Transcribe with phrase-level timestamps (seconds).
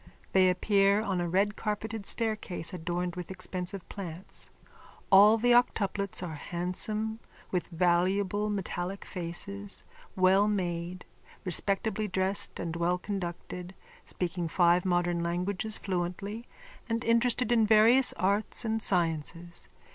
[0.31, 4.49] They appear on a redcarpeted staircase adorned with expensive plants.
[5.11, 7.19] All the octuplets are handsome,
[7.51, 9.83] with valuable metallic faces,
[10.15, 11.03] wellmade,
[11.45, 16.47] respectably dressed and wellconducted, speaking five modern languages fluently
[16.89, 19.69] and interested in various arts and sciences.